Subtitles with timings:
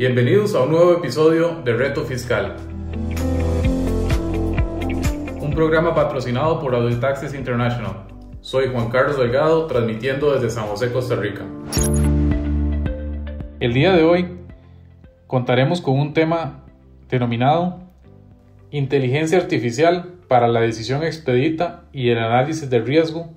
[0.00, 2.56] Bienvenidos a un nuevo episodio de Reto Fiscal.
[5.42, 8.06] Un programa patrocinado por Audit Taxes International.
[8.40, 11.44] Soy Juan Carlos Delgado, transmitiendo desde San José, Costa Rica.
[13.60, 14.38] El día de hoy
[15.26, 16.64] contaremos con un tema
[17.10, 17.80] denominado
[18.70, 23.28] Inteligencia Artificial para la decisión expedita y el análisis de riesgo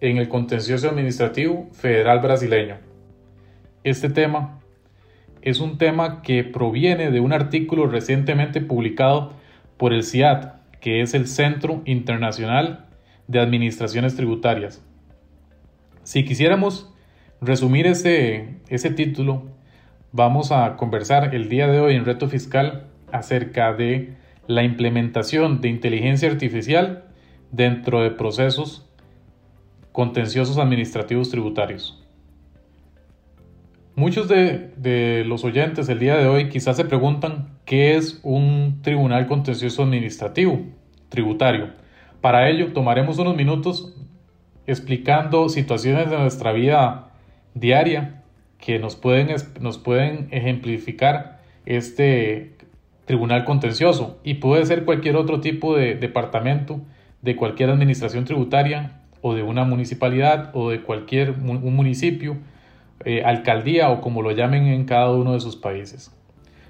[0.00, 2.76] en el contencioso administrativo federal brasileño.
[3.82, 4.60] Este tema
[5.46, 9.32] es un tema que proviene de un artículo recientemente publicado
[9.76, 12.86] por el CIAT, que es el Centro Internacional
[13.28, 14.84] de Administraciones Tributarias.
[16.02, 16.92] Si quisiéramos
[17.40, 19.44] resumir ese, ese título,
[20.10, 24.14] vamos a conversar el día de hoy en Reto Fiscal acerca de
[24.48, 27.04] la implementación de inteligencia artificial
[27.52, 28.90] dentro de procesos
[29.92, 32.04] contenciosos administrativos tributarios.
[33.98, 39.26] Muchos de, los oyentes el día de hoy quizás se preguntan qué es un tribunal
[39.26, 40.60] contencioso administrativo
[41.08, 41.70] tributario.
[42.20, 43.96] Para ello tomaremos unos minutos
[44.66, 47.14] explicando situaciones de nuestra vida
[47.54, 48.22] diaria
[48.58, 52.54] que nos pueden, nos pueden ejemplificar este
[53.06, 56.82] tribunal contencioso y puede ser cualquier otro tipo de departamento
[57.22, 62.36] de cualquier administración tributaria o de una municipalidad o de cualquier un municipio,
[63.04, 66.14] eh, alcaldía o como lo llamen en cada uno de sus países.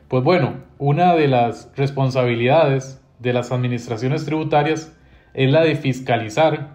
[0.08, 4.96] Pues bueno, una de las responsabilidades de las administraciones tributarias
[5.34, 6.74] es la de fiscalizar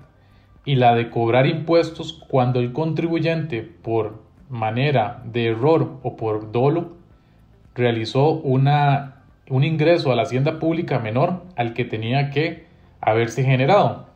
[0.65, 6.97] y la de cobrar impuestos cuando el contribuyente por manera de error o por dolo
[7.73, 12.65] realizó una, un ingreso a la hacienda pública menor al que tenía que
[12.99, 14.07] haberse generado.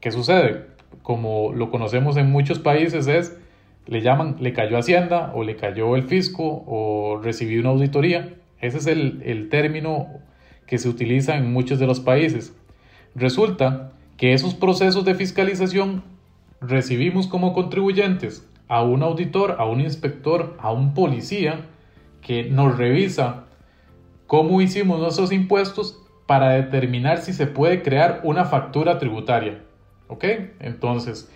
[0.00, 0.72] ¿Qué sucede?
[1.02, 3.38] como lo conocemos en muchos países, es
[3.86, 8.34] le llaman le cayó Hacienda o le cayó el fisco o recibí una auditoría.
[8.60, 10.08] Ese es el, el término
[10.66, 12.56] que se utiliza en muchos de los países.
[13.14, 16.04] Resulta que esos procesos de fiscalización
[16.60, 21.66] recibimos como contribuyentes a un auditor, a un inspector, a un policía
[22.22, 23.44] que nos revisa
[24.26, 29.62] cómo hicimos nuestros impuestos para determinar si se puede crear una factura tributaria.
[30.08, 30.24] ¿Ok?
[30.60, 31.30] Entonces,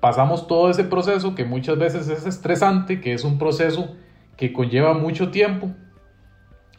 [0.00, 3.94] pasamos todo ese proceso que muchas veces es estresante, que es un proceso
[4.36, 5.70] que conlleva mucho tiempo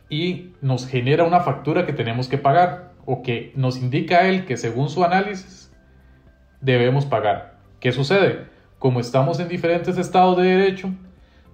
[0.10, 4.58] y nos genera una factura que tenemos que pagar o que nos indica él que
[4.58, 5.72] según su análisis
[6.60, 7.56] debemos pagar.
[7.80, 8.46] ¿Qué sucede?
[8.80, 10.92] Como estamos en diferentes estados de derecho,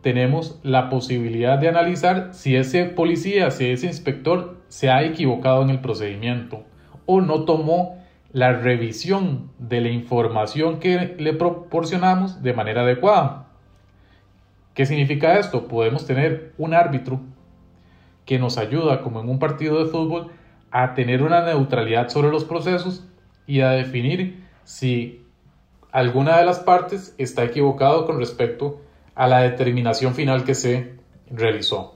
[0.02, 5.70] tenemos la posibilidad de analizar si ese policía, si ese inspector se ha equivocado en
[5.70, 6.64] el procedimiento
[7.06, 7.98] o no tomó
[8.38, 13.48] la revisión de la información que le proporcionamos de manera adecuada.
[14.76, 15.68] ¿Qué significa esto?
[15.68, 17.20] Podemos tener un árbitro
[18.26, 20.30] que nos ayuda, como en un partido de fútbol,
[20.70, 23.08] a tener una neutralidad sobre los procesos
[23.48, 25.26] y a definir si
[25.92, 28.82] alguna de las partes está equivocado con respecto
[29.16, 30.94] a la determinación final que se
[31.32, 31.96] realizó.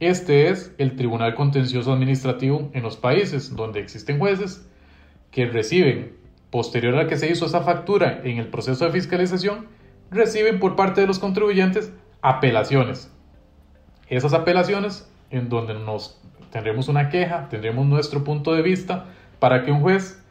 [0.00, 4.68] Este es el Tribunal Contencioso Administrativo en los países donde existen jueces
[5.32, 6.12] que reciben,
[6.50, 9.66] posterior a que se hizo esa factura en el proceso de fiscalización,
[10.10, 13.10] reciben por parte de los contribuyentes apelaciones.
[14.08, 19.06] Esas apelaciones en donde nos tendremos una queja, tendremos nuestro punto de vista
[19.38, 20.22] para que un juez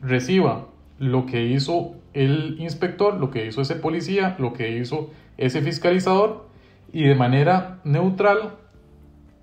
[0.00, 5.62] reciba lo que hizo el inspector, lo que hizo ese policía, lo que hizo ese
[5.62, 6.46] fiscalizador
[6.92, 8.56] y de manera neutral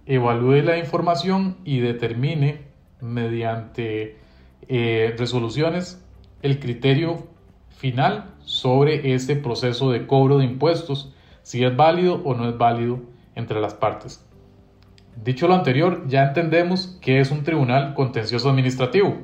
[0.06, 2.62] evalúe la información y determine
[3.02, 4.23] mediante
[4.68, 6.04] eh, resoluciones
[6.42, 7.28] el criterio
[7.70, 13.02] final sobre este proceso de cobro de impuestos, si es válido o no es válido
[13.36, 14.26] entre las partes.
[15.24, 19.18] Dicho lo anterior, ya entendemos que es un tribunal contencioso administrativo.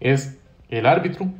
[0.00, 1.30] Es el árbitro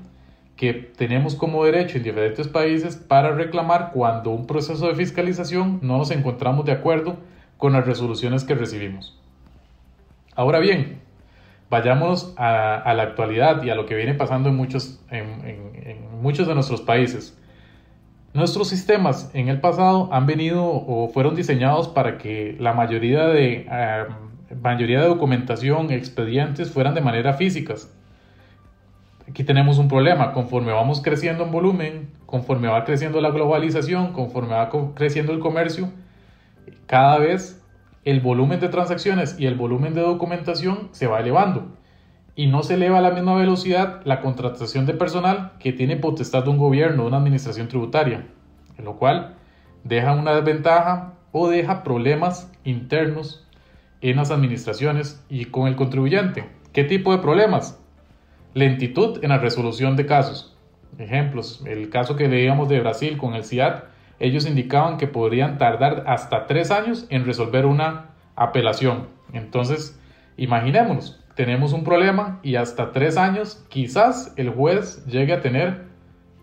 [0.56, 5.98] que tenemos como derecho en diferentes países para reclamar cuando un proceso de fiscalización no
[5.98, 7.18] nos encontramos de acuerdo
[7.56, 9.18] con las resoluciones que recibimos.
[10.36, 11.00] Ahora bien,
[11.70, 16.54] vayamos a, la actualidad y a lo que viene pasando en muchos, en, muchos de
[16.54, 17.36] nuestros países.
[18.32, 23.66] Nuestros sistemas en el pasado han venido o fueron diseñados para que la mayoría de,
[23.70, 24.04] eh,
[24.60, 27.92] mayoría de documentación, expedientes fueran de manera físicas.
[29.28, 34.54] Aquí tenemos un problema, conforme vamos creciendo en volumen, conforme va creciendo la globalización, conforme
[34.54, 35.90] va creciendo el comercio,
[36.86, 37.63] cada vez
[38.04, 41.68] el volumen de transacciones y el volumen de documentación se va elevando
[42.36, 46.44] y no se eleva a la misma velocidad la contratación de personal que tiene potestad
[46.44, 48.26] de un gobierno, de una administración tributaria,
[48.82, 49.36] lo cual
[49.84, 53.46] deja una desventaja o deja problemas internos
[54.00, 56.44] en las administraciones y con el contribuyente.
[56.72, 57.80] ¿Qué tipo de problemas?
[58.52, 60.56] Lentitud en la resolución de casos.
[60.98, 63.84] Ejemplos, el caso que leíamos de Brasil con el CIAT,
[64.24, 69.08] ellos indicaban que podrían tardar hasta tres años en resolver una apelación.
[69.32, 70.00] Entonces,
[70.36, 75.84] imaginémonos, tenemos un problema y hasta tres años quizás el juez llegue a tener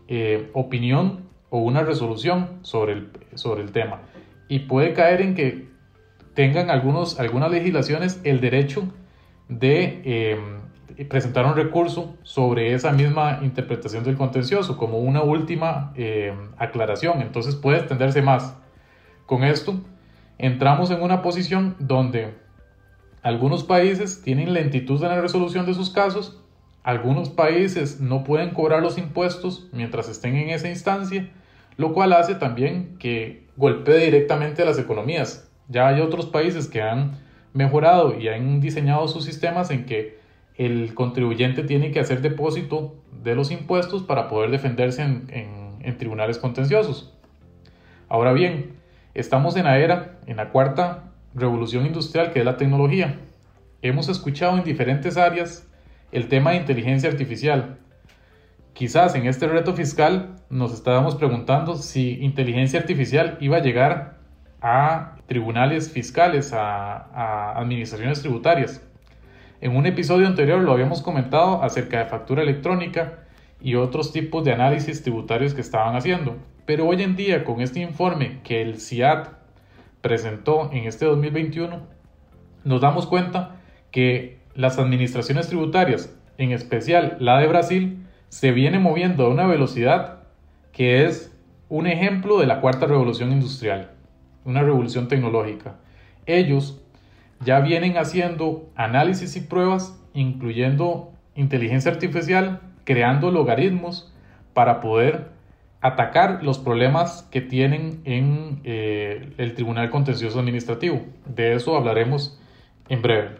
[0.07, 4.01] eh, opinión o una resolución sobre el, sobre el tema.
[4.48, 5.68] Y puede caer en que
[6.36, 8.83] tengan algunos, algunas legislaciones el derecho
[9.50, 10.39] de eh,
[11.09, 17.21] presentar un recurso sobre esa misma interpretación del contencioso como una última eh, aclaración.
[17.21, 18.55] Entonces puede extenderse más.
[19.25, 19.79] Con esto
[20.38, 22.33] entramos en una posición donde
[23.21, 26.41] algunos países tienen lentitud en la resolución de sus casos,
[26.83, 31.29] algunos países no pueden cobrar los impuestos mientras estén en esa instancia,
[31.77, 35.51] lo cual hace también que golpee directamente a las economías.
[35.67, 37.19] Ya hay otros países que han
[37.53, 40.20] mejorado y han diseñado sus sistemas en que
[40.65, 47.11] el contribuyente tiene que hacer depósito de los impuestos para poder defenderse en, tribunales contenciosos.
[48.07, 48.75] Ahora bien,
[49.15, 53.19] estamos en la era, en la cuarta revolución industrial que es la tecnología.
[53.81, 55.67] Hemos escuchado en diferentes áreas
[56.11, 57.79] el tema de inteligencia artificial.
[58.73, 64.19] Quizás en este reto fiscal nos estábamos preguntando si inteligencia artificial iba a llegar
[64.61, 68.87] a tribunales fiscales, a administraciones tributarias.
[69.61, 73.19] En un episodio anterior lo habíamos comentado acerca de factura electrónica
[73.61, 76.35] y otros tipos de análisis tributarios que estaban haciendo.
[76.65, 79.27] Pero hoy en día, con este informe que el CIAT
[80.01, 81.79] presentó en este 2021,
[82.63, 83.57] nos damos cuenta
[83.91, 90.23] que las administraciones tributarias, en especial la de Brasil, se viene moviendo a una velocidad
[90.71, 91.37] que es
[91.69, 93.91] un ejemplo de la cuarta revolución industrial,
[94.43, 95.75] una revolución tecnológica.
[96.25, 96.81] Ellos
[97.43, 104.13] ya vienen haciendo análisis y pruebas, incluyendo inteligencia artificial, creando logaritmos
[104.53, 105.31] para poder
[105.81, 111.01] atacar los problemas que tienen en eh, el Tribunal Contencioso Administrativo.
[111.25, 112.39] De eso hablaremos
[112.88, 113.38] en breve.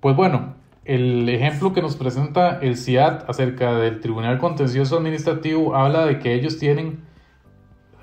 [0.00, 6.06] Pues bueno, el ejemplo que nos presenta el CIAT acerca del Tribunal Contencioso Administrativo habla
[6.06, 7.04] de que ellos tienen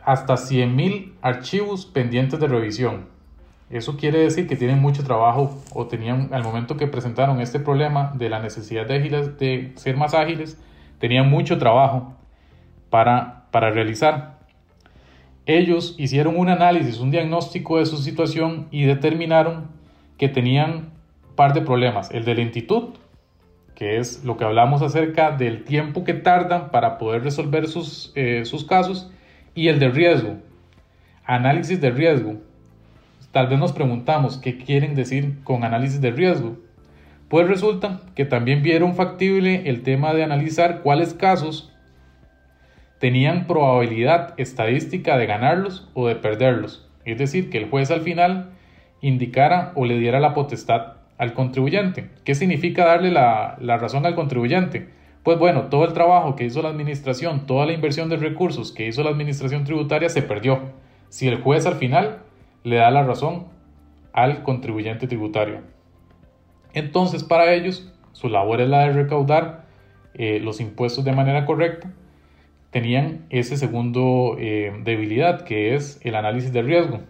[0.03, 3.12] hasta 100.000 archivos pendientes de revisión.
[3.73, 8.13] Eso quiere decir que tienen mucho trabajo o tenían al momento que presentaron este problema
[8.15, 10.59] de la necesidad de, ser más ágiles,
[10.99, 12.13] tenían mucho trabajo
[12.89, 14.39] para para realizar.
[15.45, 19.67] Ellos hicieron un análisis, un diagnóstico de su situación y determinaron
[20.17, 20.89] que tenían
[21.35, 22.09] par de problemas.
[22.09, 22.95] El de lentitud,
[23.75, 28.43] que es lo que hablamos acerca del tiempo que tardan para poder resolver sus, eh,
[28.45, 29.11] sus casos,
[29.53, 30.37] y el de riesgo,
[31.25, 32.37] análisis de riesgo.
[33.33, 36.55] Tal vez nos preguntamos qué quieren decir con análisis de riesgo.
[37.29, 41.73] Pues resulta que también vieron factible el tema de analizar cuáles casos
[42.99, 48.51] tenían probabilidad estadística de ganarlos o de perderlos, es decir, que el juez al final
[49.01, 52.11] indicara o le diera la potestad al contribuyente.
[52.23, 54.89] ¿Qué significa darle la, razón al contribuyente?
[55.23, 58.85] Pues bueno, todo el trabajo que hizo la administración, toda la inversión de recursos que
[58.85, 60.59] hizo la administración tributaria se perdió.
[61.09, 62.19] Si el juez al final
[62.63, 63.47] le da la razón
[64.13, 65.61] al contribuyente tributario.
[66.73, 69.65] Entonces, para ellos, su labor es la de recaudar
[70.13, 71.91] eh, los impuestos de manera correcta
[72.73, 77.01] tenían ese segundo eh, debilidad que es el análisis de riesgo.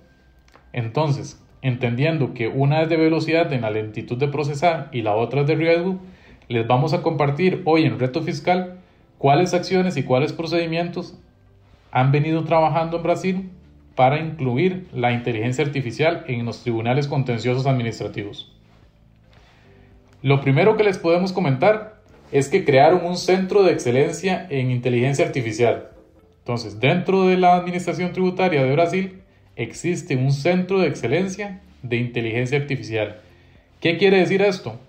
[0.74, 5.42] Entonces, entendiendo que una es de velocidad en la lentitud de procesar y la otra
[5.42, 6.00] es de riesgo,
[6.50, 8.82] les vamos a compartir hoy en Reto Fiscal
[9.18, 11.18] cuáles acciones y cuáles procedimientos
[11.92, 13.50] han venido trabajando en Brasil
[13.96, 18.52] para incluir la inteligencia artificial en los tribunales contenciosos administrativos.
[20.22, 25.26] Lo primero que les podemos comentar es que crearon un centro de excelencia en inteligencia
[25.26, 25.90] artificial.
[26.40, 29.22] Entonces, dentro de la Administración Tributaria de Brasil
[29.56, 33.18] existe un centro de excelencia de inteligencia artificial.
[33.80, 34.80] ¿Qué quiere decir esto?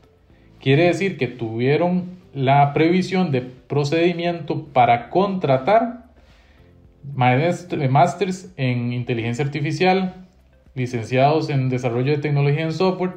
[0.60, 6.03] Quiere decir que tuvieron la previsión de procedimiento para contratar
[7.12, 10.26] másters en inteligencia artificial,
[10.74, 13.12] licenciados en desarrollo de tecnología en software,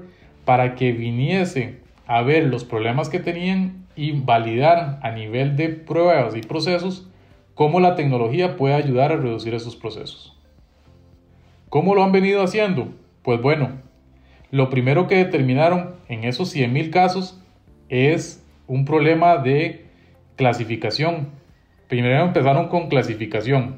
[0.45, 6.35] para que viniese a ver los problemas que tenían y validar a nivel de pruebas
[6.35, 7.07] y procesos
[7.55, 10.37] cómo la tecnología puede ayudar a reducir esos procesos.
[11.69, 12.89] ¿Cómo lo han venido haciendo?
[13.23, 13.71] Pues bueno,
[14.51, 17.41] lo primero que determinaron en esos 100.000 casos
[17.89, 19.85] es un problema de
[20.35, 21.29] clasificación.
[21.87, 23.77] Primero empezaron con clasificación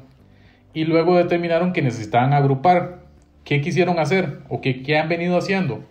[0.74, 3.00] y luego determinaron que necesitaban agrupar.
[3.44, 5.82] ¿qué quisieron hacer o qué, han venido haciendo?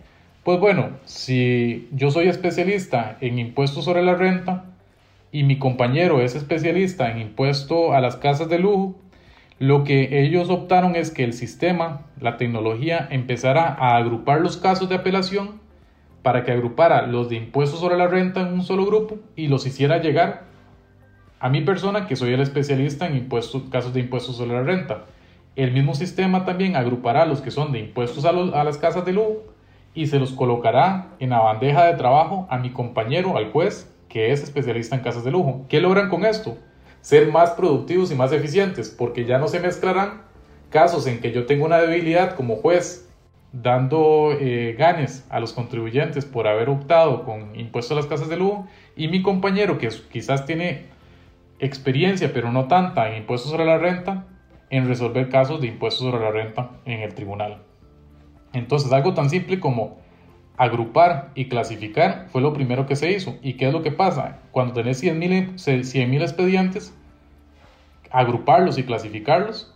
[0.44, 4.64] Pues bueno, si yo soy especialista en impuestos sobre la renta
[5.32, 8.96] y mi compañero es especialista en impuesto a las casas de lujo,
[9.58, 14.88] lo que ellos optaron es que el sistema, la tecnología, empezara a agrupar los casos
[14.88, 15.60] de apelación
[16.22, 19.66] para que agrupara los de impuestos sobre la renta en un solo grupo y los
[19.66, 20.44] hiciera llegar
[21.40, 23.28] a mi persona, que soy el especialista en
[23.70, 25.06] casos de impuestos sobre la renta.
[25.56, 29.14] El mismo sistema también agrupará los que son de impuestos a, a las casas de
[29.14, 29.42] lujo
[29.94, 34.32] y se los colocará en la bandeja de trabajo a mi compañero, al juez, que
[34.32, 35.64] es especialista en casas de lujo.
[35.68, 36.56] ¿Qué logran con esto?
[37.00, 40.22] Ser más productivos y más eficientes, porque ya no se mezclarán
[40.68, 43.08] casos en que yo tengo una debilidad como juez
[43.52, 48.36] dando eh, ganes a los contribuyentes por haber optado con impuestos a las casas de
[48.36, 50.86] lujo y mi compañero que quizás tiene
[51.60, 54.26] experiencia pero no tanta en impuestos sobre la renta
[54.70, 57.62] en resolver casos de impuestos sobre la renta en el tribunal.
[58.52, 59.98] Entonces, algo tan simple como
[60.56, 63.36] agrupar y clasificar fue lo primero que se hizo.
[63.42, 64.40] ¿Y qué es lo que pasa?
[64.50, 66.94] Cuando tenés 100.000 expedientes,
[68.10, 69.74] agruparlos y clasificarlos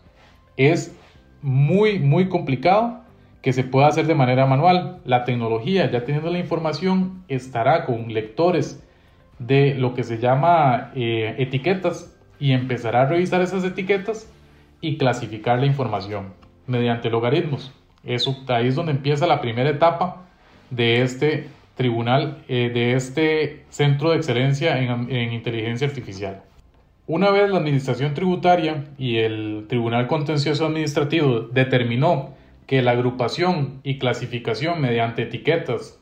[0.56, 0.96] es
[1.42, 3.00] muy, muy complicado
[3.42, 5.00] que se pueda hacer de manera manual.
[5.04, 8.82] La tecnología, ya teniendo la información, estará con lectores
[9.38, 14.30] de lo que se llama eh, etiquetas y empezará a revisar esas etiquetas
[14.80, 16.34] y clasificar la información
[16.66, 17.72] mediante logaritmos.
[18.04, 20.26] Eso, ahí es donde empieza la primera etapa
[20.70, 26.42] de este tribunal, eh, de este centro de excelencia en, en inteligencia artificial.
[27.06, 32.34] Una vez la Administración Tributaria y el Tribunal Contencioso Administrativo determinó
[32.66, 35.98] que la agrupación y clasificación mediante etiquetas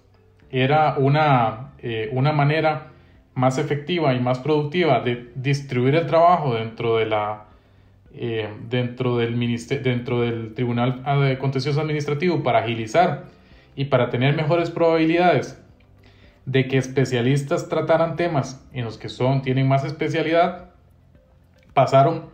[0.51, 2.92] era una, eh, una manera
[3.35, 7.45] más efectiva y más productiva de distribuir el trabajo dentro de la
[8.15, 9.39] eh, dentro, del
[9.83, 13.25] dentro del Tribunal de Contencioso Administrativo para agilizar
[13.75, 15.59] y para tener mejores probabilidades
[16.45, 20.73] de que especialistas trataran temas en los que son, tienen más especialidad,
[21.73, 22.27] pasaron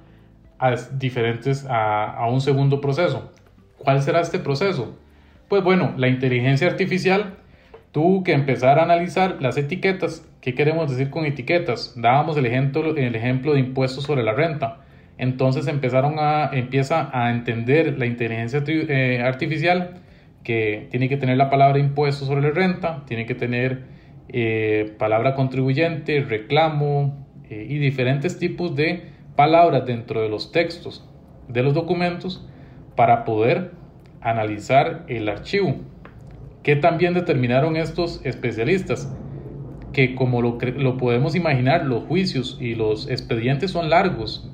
[0.58, 3.30] a diferentes a, a un segundo proceso.
[3.76, 4.98] ¿Cuál será este proceso?
[5.48, 7.37] Pues bueno, la inteligencia artificial
[7.92, 10.26] tuvo que empezar a analizar las etiquetas.
[10.40, 11.94] ¿Qué queremos decir con etiquetas?
[11.96, 14.80] Dábamos el ejemplo, el ejemplo de impuestos sobre la renta
[15.18, 20.00] entonces empezaron a, empieza a entender la inteligencia eh, artificial
[20.44, 23.82] que tiene que tener la palabra impuesto sobre la renta, tiene que tener
[24.28, 31.04] eh, palabra contribuyente, reclamo eh, y diferentes tipos de palabras dentro de los textos
[31.48, 32.46] de los documentos
[32.94, 33.72] para poder
[34.20, 35.76] analizar el archivo.
[36.68, 39.10] ¿Qué también determinaron estos especialistas?
[39.94, 44.46] Que como lo, lo podemos imaginar, los juicios y los expedientes son largos,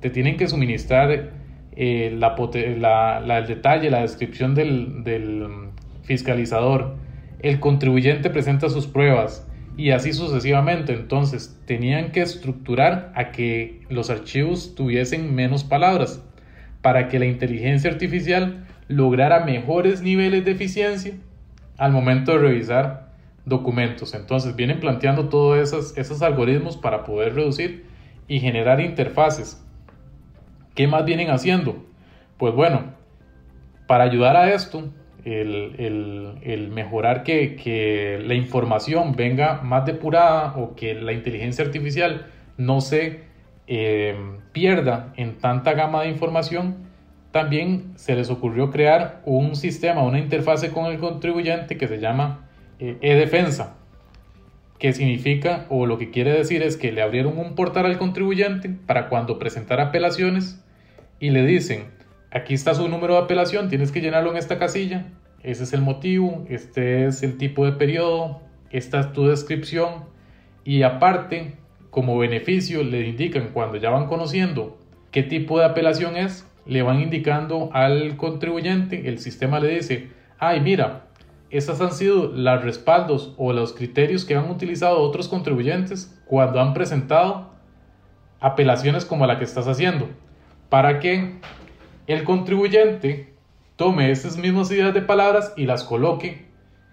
[0.00, 1.32] te tienen que suministrar
[1.76, 5.68] eh, la, el detalle, la descripción del,
[6.04, 6.96] fiscalizador.
[7.40, 9.46] El contribuyente presenta sus pruebas
[9.76, 10.94] y así sucesivamente.
[10.94, 16.24] Entonces tenían que estructurar a que los archivos tuviesen menos palabras
[16.80, 21.12] para que la inteligencia artificial lograra mejores niveles de eficiencia
[21.78, 23.08] al momento de revisar
[23.44, 24.14] documentos.
[24.14, 27.84] Entonces vienen planteando todos esos, esos algoritmos para poder reducir
[28.26, 29.64] y generar interfaces
[30.74, 31.84] ¿Qué más vienen haciendo?
[32.36, 32.94] Pues bueno,
[33.86, 34.90] para ayudar a esto,
[35.24, 42.26] el, mejorar que, la información venga más depurada o que la inteligencia artificial
[42.56, 43.20] no se
[43.68, 44.16] eh,
[44.52, 46.83] pierda en tanta gama de información,
[47.34, 52.48] también se les ocurrió crear un sistema, una interfase con el contribuyente que se llama
[52.78, 53.74] eh, e-defensa,
[54.78, 58.68] que significa o lo que quiere decir es que le abrieron un portal al contribuyente
[58.86, 60.64] para cuando presentara apelaciones
[61.18, 61.86] y le dicen,
[62.30, 65.06] aquí está su número de apelación, tienes que llenarlo en esta casilla,
[65.42, 70.04] ese es el motivo, este es el tipo de periodo, esta es tu descripción
[70.62, 71.56] y aparte,
[71.90, 74.78] como beneficio, le indican cuando ya van conociendo
[75.10, 80.60] qué tipo de apelación es, le van indicando al contribuyente, el sistema le dice, ay
[80.60, 81.06] mira,
[81.50, 86.74] esas han sido los respaldos o los criterios que han utilizado otros contribuyentes cuando han
[86.74, 87.50] presentado
[88.40, 90.08] apelaciones como la que estás haciendo
[90.68, 91.38] para que
[92.06, 93.32] el contribuyente
[93.76, 96.46] tome esas mismas ideas de palabras y las coloque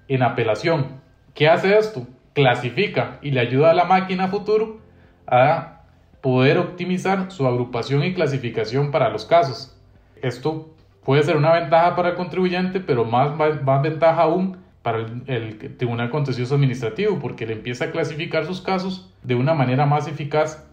[0.07, 1.01] en apelación.
[1.33, 2.07] ¿Qué hace esto?
[2.33, 4.79] Clasifica y le ayuda a la máquina futuro
[5.25, 5.80] a
[6.21, 9.75] poder optimizar su agrupación y clasificación para los casos.
[10.21, 10.73] Esto
[11.03, 16.09] puede ser una ventaja para el contribuyente, pero más, más ventaja aún para el, Tribunal
[16.09, 20.67] Contencioso Administrativo, porque le empieza a clasificar sus casos de una manera más eficaz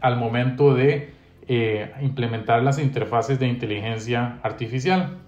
[0.00, 1.12] al momento de
[1.46, 5.18] eh, implementar las interfaces de inteligencia artificial.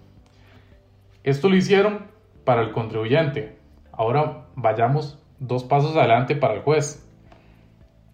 [1.25, 2.07] Esto lo hicieron
[2.45, 3.57] para el contribuyente.
[3.93, 7.09] Ahora vayamos dos pasos adelante para el juez.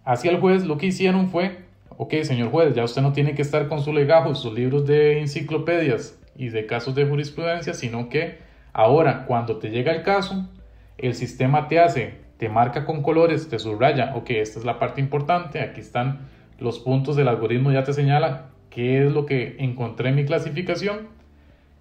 [0.09, 1.59] Hacia el juez lo que hicieron fue,
[1.95, 5.19] ok, señor juez, ya usted no tiene que estar con su legajo, sus libros de
[5.19, 8.39] enciclopedias y de casos de jurisprudencia, sino que
[8.73, 10.49] ahora cuando te llega el caso,
[10.97, 14.99] el sistema te hace, te marca con colores, te subraya, ok, esta es la parte
[14.99, 16.21] importante, aquí están
[16.57, 21.07] los puntos del algoritmo, ya te señala qué es lo que encontré en mi clasificación.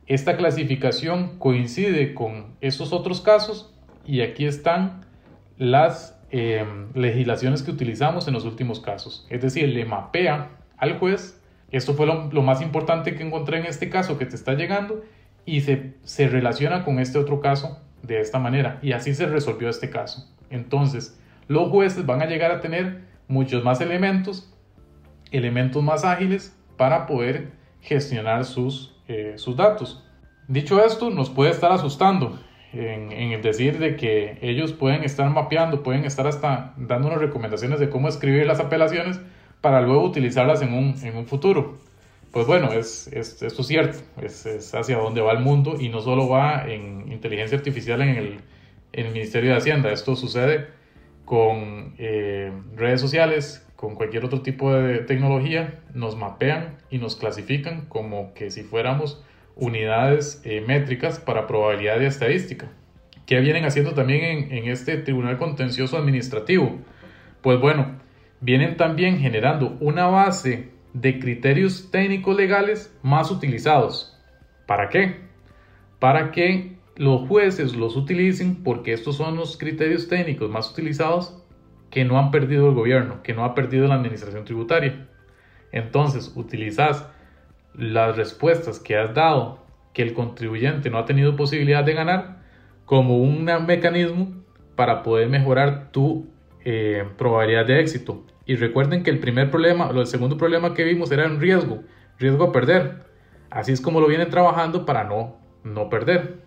[0.07, 5.07] Esta clasificación coincide con esos otros casos y aquí están
[5.57, 9.27] las eh, legislaciones que utilizamos en los últimos casos.
[9.31, 13.89] Es decir, le mapea al juez, esto fue lo, más importante que encontré en este
[13.91, 15.03] caso que te está llegando
[15.45, 19.69] y se, se relaciona con este otro caso de esta manera y así se resolvió
[19.69, 20.31] este caso.
[20.51, 24.55] Entonces, los jueces van a llegar a tener muchos más elementos,
[25.31, 30.05] elementos más ágiles para poder gestionar sus, eh, sus datos.
[30.47, 32.39] Dicho esto, nos puede estar asustando
[32.73, 37.89] en, el decir de que ellos pueden estar mapeando, pueden estar hasta dándonos recomendaciones de
[37.89, 39.21] cómo escribir las apelaciones
[39.61, 41.79] para luego utilizarlas en un, en un futuro.
[42.31, 45.89] Pues bueno, es, es, esto es cierto, es, es, hacia dónde va el mundo y
[45.89, 48.41] no solo va en inteligencia artificial en el,
[48.93, 50.67] en el Ministerio de Hacienda, esto sucede
[51.25, 57.87] con eh, redes sociales, con cualquier otro tipo de tecnología, nos mapean y nos clasifican
[57.87, 59.23] como que si fuéramos
[59.59, 62.71] unidades eh, métricas para probabilidad de estadística.
[63.27, 66.79] ¿Qué vienen haciendo también en, en este Tribunal Contencioso Administrativo?
[67.43, 67.99] Pues bueno,
[68.41, 74.19] vienen también generando una base de criterios técnicos legales más utilizados.
[74.67, 75.17] ¿Para qué?
[75.99, 81.43] Para que los jueces los utilicen porque estos son los criterios técnicos más utilizados
[81.91, 85.09] que no han perdido el gobierno, que no ha perdido la administración tributaria.
[85.73, 87.07] Entonces, utilizas
[87.79, 92.43] las respuestas que has dado que el contribuyente no ha tenido posibilidad de ganar
[92.85, 94.43] como un mecanismo
[94.75, 96.29] para poder mejorar tu
[96.65, 98.25] eh, probabilidad de éxito.
[98.47, 101.83] Y recuerden que el primer problema, o el segundo problema que vimos era un riesgo,
[102.19, 103.05] riesgo a perder.
[103.51, 106.39] Así es como lo vienen trabajando para no, no perder.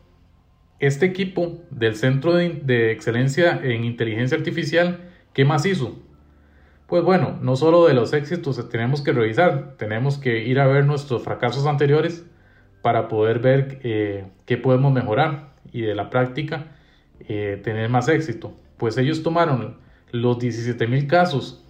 [0.80, 6.00] Este equipo del Centro de, de Excelencia en Inteligencia Artificial, ¿qué más hizo?
[6.91, 10.84] Pues bueno, no solo de los éxitos tenemos que revisar, tenemos que ir a ver
[10.84, 12.25] nuestros fracasos anteriores
[12.82, 16.75] para poder ver eh, qué podemos mejorar y de la práctica
[17.21, 18.51] eh, tener más éxito.
[18.75, 19.77] Pues ellos tomaron
[20.12, 21.63] los 17.000 casos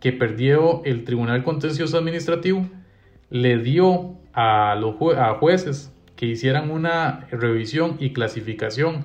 [0.00, 2.66] que perdió el Tribunal Contencioso Administrativo,
[3.30, 9.04] le dio a los a jueces que hicieran una revisión y clasificación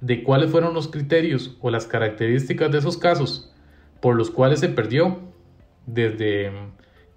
[0.00, 3.52] de cuáles fueron los criterios o las características de esos casos
[4.00, 5.18] por los cuales se perdió,
[5.86, 6.52] desde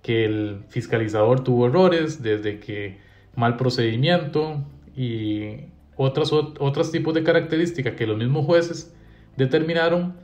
[0.02, 2.98] que el fiscalizador tuvo errores, desde que
[3.36, 4.64] mal procedimiento
[4.96, 8.96] y otras, otros tipos de características que los mismos jueces
[9.38, 10.16] determinaron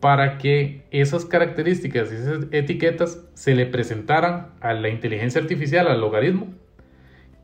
[0.00, 6.48] para que esas características, esas etiquetas se le presentaran a la inteligencia artificial, al logaritmo,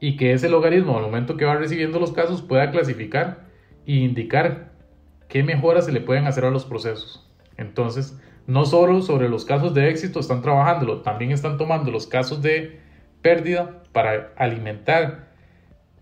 [0.01, 3.47] y que ese logaritmo al momento que va recibiendo los casos pueda clasificar
[3.87, 4.73] e indicar
[5.29, 7.27] qué mejoras se le pueden hacer a los procesos.
[7.57, 12.43] Entonces, no solo sobre los casos de éxito están trabajándolo, también están tomando los casos
[12.43, 12.79] de
[13.23, 15.29] pérdida para alimentar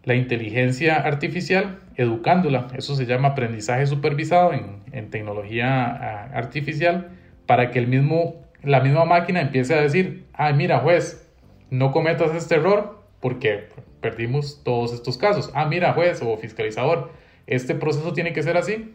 [0.05, 2.67] la inteligencia artificial, educándola.
[2.77, 7.11] Eso se llama aprendizaje supervisado en, tecnología ah, artificial,
[7.47, 11.31] para que el mismo, la misma máquina empiece a decir, ay mira juez,
[11.71, 13.69] no cometas este error porque
[14.01, 15.51] perdimos todos estos casos.
[15.55, 17.13] Ah, mira juez o fiscalizador,
[17.47, 18.93] este proceso tiene que ser así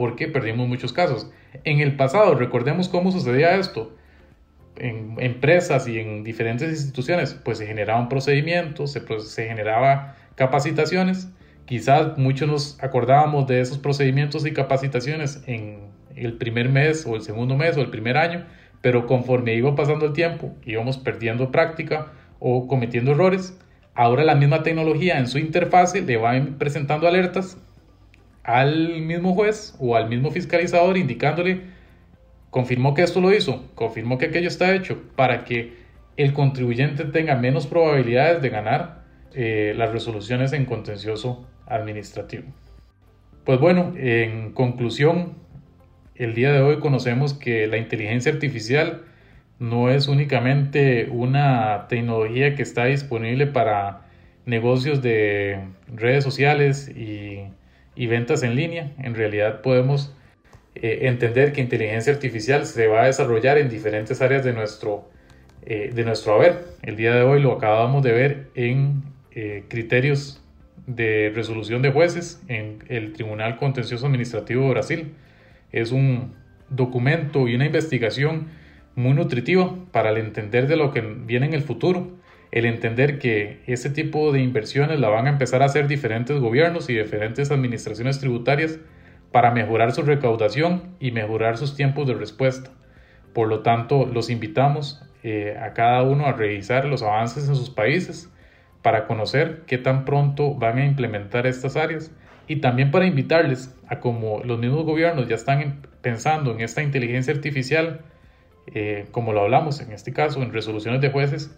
[0.00, 1.30] porque perdimos muchos casos.
[1.62, 3.94] En el pasado, recordemos cómo sucedía esto.
[4.76, 11.28] En empresas y en diferentes instituciones, pues se generaban procedimientos, se, se generaba capacitaciones.
[11.66, 15.80] Quizás muchos nos acordábamos de esos procedimientos y capacitaciones en
[16.16, 18.46] el primer mes o el segundo mes o el primer año,
[18.80, 22.06] pero conforme iba pasando el tiempo, íbamos perdiendo práctica
[22.38, 23.54] o cometiendo errores.
[23.94, 27.58] Ahora la misma tecnología en su interfase le va presentando alertas
[28.42, 31.62] al mismo juez o al mismo fiscalizador indicándole,
[32.50, 35.74] confirmó que esto lo hizo, confirmó que aquello está hecho, para que
[36.16, 42.44] el contribuyente tenga menos probabilidades de ganar eh, las resoluciones en contencioso administrativo.
[43.44, 45.34] Pues bueno, en conclusión,
[46.14, 49.02] el día de hoy conocemos que la inteligencia artificial
[49.58, 54.06] no es únicamente una tecnología que está disponible para
[54.46, 57.44] negocios de redes sociales y
[58.00, 60.16] y ventas en línea, en realidad podemos
[60.74, 65.10] eh, entender que inteligencia artificial se va a desarrollar en diferentes áreas de nuestro,
[65.66, 66.64] eh, de nuestro haber.
[66.80, 70.42] El día de hoy lo acabamos de ver en eh, criterios
[70.86, 75.12] de resolución de jueces en el Tribunal Contencioso Administrativo de Brasil.
[75.70, 76.32] Es un
[76.70, 78.46] documento y una investigación
[78.94, 82.16] muy nutritiva para el entender de lo que viene en el futuro,
[82.52, 86.90] el entender que ese tipo de inversiones la van a empezar a hacer diferentes gobiernos
[86.90, 88.78] y diferentes administraciones tributarias
[89.30, 92.70] para mejorar su recaudación y mejorar sus tiempos de respuesta.
[93.32, 97.70] Por lo tanto, los invitamos eh, a cada uno a revisar los avances en sus
[97.70, 98.28] países
[98.82, 102.10] para conocer qué tan pronto van a implementar estas áreas
[102.48, 107.32] y también para invitarles a como los mismos gobiernos ya están pensando en esta inteligencia
[107.32, 108.00] artificial,
[108.74, 111.56] eh, como lo hablamos en este caso, en resoluciones de jueces,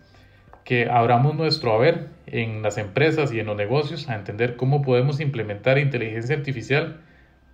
[0.64, 5.20] que abramos nuestro haber en las empresas y en los negocios a entender cómo podemos
[5.20, 7.00] implementar inteligencia artificial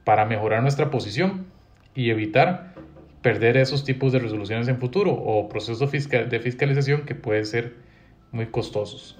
[0.05, 1.47] para mejorar nuestra posición
[1.95, 2.75] y evitar
[3.23, 7.75] perder esos tipos de resoluciones en futuro o procesos de fiscalización que pueden ser
[8.31, 9.19] muy costosos.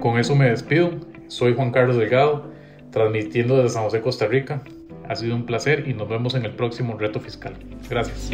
[0.00, 0.90] Con eso me despido.
[1.28, 2.50] Soy Juan Carlos Delgado,
[2.90, 4.62] transmitiendo desde San José, Costa Rica.
[5.08, 7.54] Ha sido un placer y nos vemos en el próximo reto fiscal.
[7.88, 8.30] Gracias.